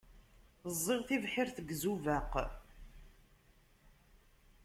Ẓẓiɣ 0.75 1.01
tibḥirt 1.07 1.55
deg 1.59 1.67
Izubaq. 1.75 2.33